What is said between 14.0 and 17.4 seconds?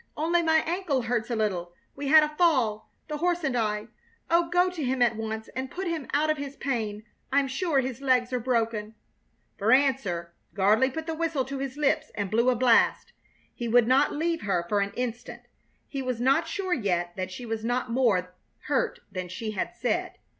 leave her for an instant. He was not sure yet that